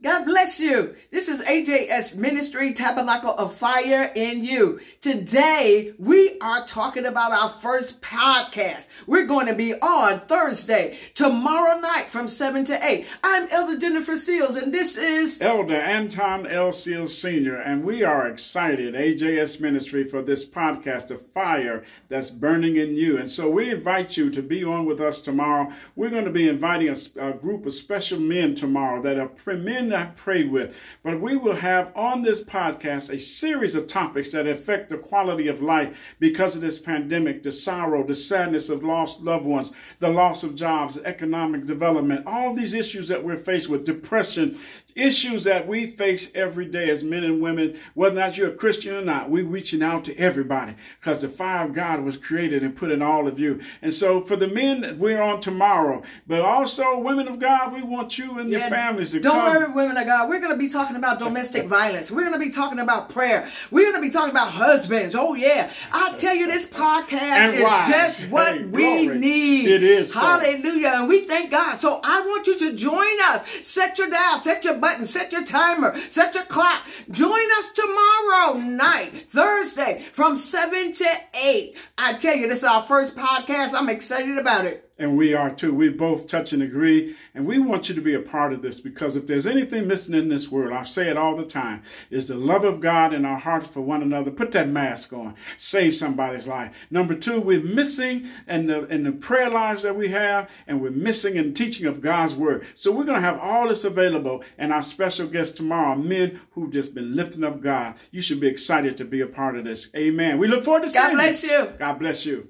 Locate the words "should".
108.22-108.40